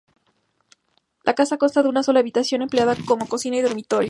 La 1.21 1.35
casa 1.35 1.59
consta 1.59 1.83
de 1.83 1.89
una 1.89 2.01
sola 2.01 2.21
habitación 2.21 2.63
empleada 2.63 2.95
como 3.07 3.27
cocina 3.29 3.57
y 3.57 3.61
dormitorio. 3.61 3.99